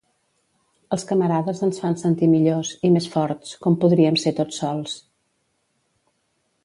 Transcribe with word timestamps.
Els 0.95 1.03
camarades 1.09 1.59
ens 1.67 1.81
fan 1.83 1.99
sentir 2.03 2.29
millors, 2.31 2.71
i 2.89 2.91
més 2.95 3.09
forts, 3.17 3.53
com 3.67 3.77
podríem 3.85 4.19
ser 4.23 4.35
tots 4.41 4.63
sols. 4.63 4.97